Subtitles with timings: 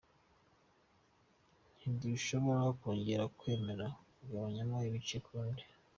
[1.77, 3.85] Ntidushobora kongera kwemera
[4.17, 5.63] kugabanywamo ibice ukundi.